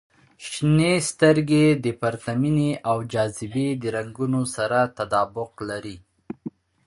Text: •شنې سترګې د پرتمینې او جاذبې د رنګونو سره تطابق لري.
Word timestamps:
•شنې 0.49 0.93
سترګې 1.09 1.65
د 1.83 1.85
پرتمینې 2.01 2.71
او 2.89 2.97
جاذبې 3.13 3.67
د 3.81 3.83
رنګونو 3.95 4.41
سره 4.55 4.79
تطابق 4.97 5.51
لري. 5.69 5.97